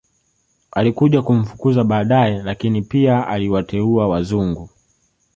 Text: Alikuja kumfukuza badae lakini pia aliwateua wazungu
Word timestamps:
Alikuja 0.71 1.21
kumfukuza 1.21 1.83
badae 1.83 2.39
lakini 2.43 2.81
pia 2.81 3.27
aliwateua 3.27 4.07
wazungu 4.07 4.69